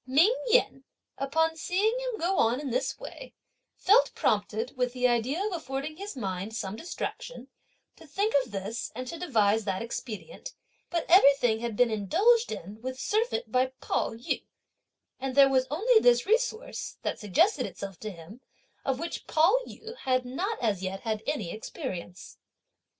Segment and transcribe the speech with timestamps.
[0.07, 0.83] Ming Yen,
[1.19, 3.35] upon seeing him go on in this way,
[3.77, 7.49] felt prompted, with the idea of affording his mind some distraction,
[7.97, 10.55] to think of this and to devise that expedient;
[10.89, 14.43] but everything had been indulged in with surfeit by Pao yü,
[15.19, 18.41] and there was only this resource, (that suggested itself to him,)
[18.83, 22.39] of which Pao yü had not as yet had any experience.